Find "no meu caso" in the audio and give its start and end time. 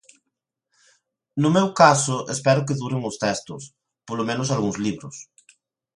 1.41-2.17